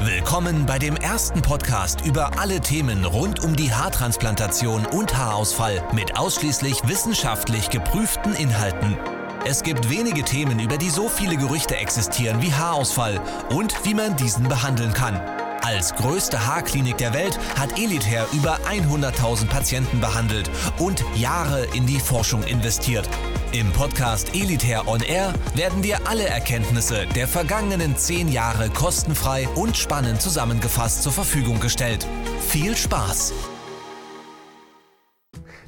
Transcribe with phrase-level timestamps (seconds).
[0.00, 6.18] Willkommen bei dem ersten Podcast über alle Themen rund um die Haartransplantation und Haarausfall mit
[6.18, 8.98] ausschließlich wissenschaftlich geprüften Inhalten.
[9.46, 13.20] Es gibt wenige Themen, über die so viele Gerüchte existieren wie Haarausfall
[13.50, 15.20] und wie man diesen behandeln kann.
[15.64, 22.00] Als größte Haarklinik der Welt hat Elitair über 100.000 Patienten behandelt und Jahre in die
[22.00, 23.08] Forschung investiert.
[23.52, 29.74] Im Podcast Elitair On Air werden dir alle Erkenntnisse der vergangenen zehn Jahre kostenfrei und
[29.74, 32.06] spannend zusammengefasst zur Verfügung gestellt.
[32.40, 33.32] Viel Spaß!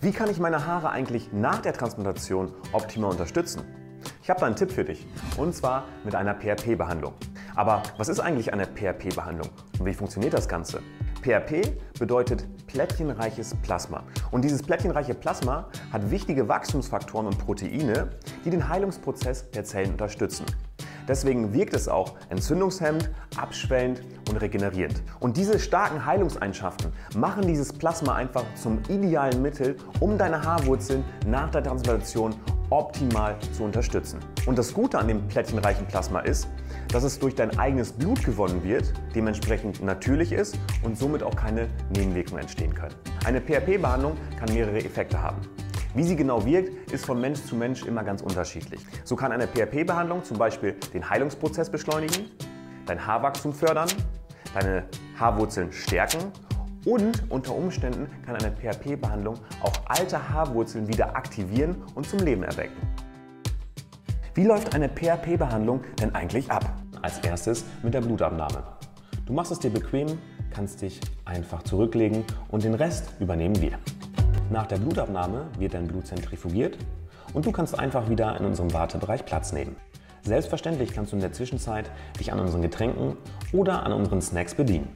[0.00, 3.62] Wie kann ich meine Haare eigentlich nach der Transplantation optimal unterstützen?
[4.24, 7.14] Ich habe da einen Tipp für dich und zwar mit einer PRP-Behandlung.
[7.56, 10.80] Aber was ist eigentlich eine PRP-Behandlung und wie funktioniert das Ganze?
[11.22, 14.02] PRP bedeutet plättchenreiches Plasma.
[14.30, 18.10] Und dieses plättchenreiche Plasma hat wichtige Wachstumsfaktoren und Proteine,
[18.44, 20.44] die den Heilungsprozess der Zellen unterstützen.
[21.06, 25.02] Deswegen wirkt es auch entzündungshemmend, abschwellend und regenerierend.
[25.20, 31.50] Und diese starken Heilungseigenschaften machen dieses Plasma einfach zum idealen Mittel, um deine Haarwurzeln nach
[31.50, 32.34] der Transplantation
[32.74, 34.18] optimal zu unterstützen.
[34.46, 36.48] Und das Gute an dem plättchenreichen Plasma ist,
[36.88, 41.68] dass es durch dein eigenes Blut gewonnen wird, dementsprechend natürlich ist und somit auch keine
[41.96, 42.94] Nebenwirkungen entstehen können.
[43.24, 45.40] Eine PRP-Behandlung kann mehrere Effekte haben.
[45.94, 48.80] Wie sie genau wirkt, ist von Mensch zu Mensch immer ganz unterschiedlich.
[49.04, 52.26] So kann eine PRP-Behandlung zum Beispiel den Heilungsprozess beschleunigen,
[52.86, 53.88] dein Haarwachstum fördern,
[54.52, 54.84] deine
[55.16, 56.32] Haarwurzeln stärken
[56.84, 62.76] und unter Umständen kann eine PRP-Behandlung auch alte Haarwurzeln wieder aktivieren und zum Leben erwecken.
[64.34, 66.70] Wie läuft eine PRP-Behandlung denn eigentlich ab?
[67.02, 68.62] Als erstes mit der Blutabnahme.
[69.26, 70.18] Du machst es dir bequem,
[70.50, 73.78] kannst dich einfach zurücklegen und den Rest übernehmen wir.
[74.50, 76.78] Nach der Blutabnahme wird dein Blut zentrifugiert
[77.32, 79.76] und du kannst einfach wieder in unserem Wartebereich Platz nehmen.
[80.22, 83.16] Selbstverständlich kannst du in der Zwischenzeit dich an unseren Getränken
[83.52, 84.88] oder an unseren Snacks bedienen.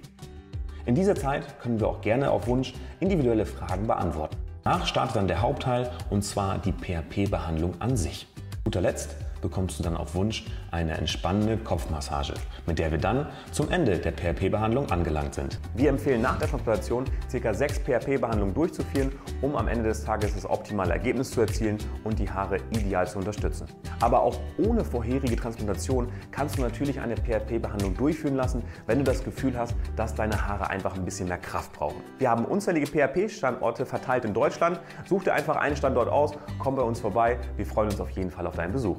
[0.86, 4.36] In dieser Zeit können wir auch gerne auf Wunsch individuelle Fragen beantworten.
[4.64, 8.26] Danach startet dann der Hauptteil und zwar die PHP-Behandlung an sich.
[8.64, 12.34] Guter Letzt bekommst du dann auf Wunsch eine entspannende Kopfmassage,
[12.66, 15.58] mit der wir dann zum Ende der PRP-Behandlung angelangt sind.
[15.74, 17.54] Wir empfehlen nach der Transplantation ca.
[17.54, 19.12] 6 PRP-Behandlungen durchzuführen,
[19.42, 23.18] um am Ende des Tages das optimale Ergebnis zu erzielen und die Haare ideal zu
[23.18, 23.66] unterstützen.
[24.00, 29.24] Aber auch ohne vorherige Transplantation kannst du natürlich eine PRP-Behandlung durchführen lassen, wenn du das
[29.24, 32.02] Gefühl hast, dass deine Haare einfach ein bisschen mehr Kraft brauchen.
[32.18, 34.80] Wir haben unzählige PRP-Standorte verteilt in Deutschland.
[35.06, 37.38] Such dir einfach einen Standort aus, komm bei uns vorbei.
[37.56, 38.98] Wir freuen uns auf jeden Fall auf deinen Besuch.